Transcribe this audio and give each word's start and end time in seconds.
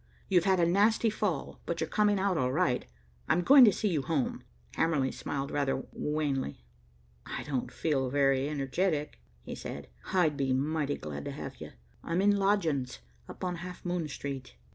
You've 0.27 0.45
had 0.45 0.59
a 0.59 0.65
nasty 0.65 1.11
fall, 1.11 1.61
but 1.67 1.79
you're 1.79 1.87
coming 1.87 2.17
out 2.17 2.35
all 2.35 2.51
right. 2.51 2.87
I'm 3.29 3.43
going 3.43 3.63
to 3.65 3.71
see 3.71 3.89
you 3.89 4.01
home." 4.01 4.41
Hamerly 4.75 5.11
smiled 5.13 5.51
rather 5.51 5.83
wanly. 5.91 6.65
"I 7.27 7.43
don't 7.43 7.71
feel 7.71 8.09
very 8.09 8.49
energetic," 8.49 9.21
he 9.43 9.53
said. 9.53 9.89
"I'd 10.11 10.37
be 10.37 10.53
mighty 10.53 10.97
glad 10.97 11.23
to 11.25 11.31
have 11.31 11.57
you. 11.57 11.73
I'm 12.03 12.19
in 12.19 12.35
lodgings 12.37 12.97
up 13.29 13.43
on 13.43 13.57
Half 13.57 13.85
Moon 13.85 14.07
Street." 14.07 14.55